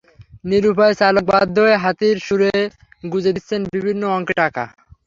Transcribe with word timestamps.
নিরুপায় 0.45 0.95
চালক 0.99 1.23
বাধ্য 1.31 1.55
হয়ে 1.63 1.77
হাতির 1.83 2.17
শুঁড়ে 2.27 2.51
গুঁজে 3.03 3.31
দিচ্ছেন 3.35 3.61
বিভিন্ন 3.73 4.03
অঙ্কের 4.15 4.37
টাকা। 4.41 4.63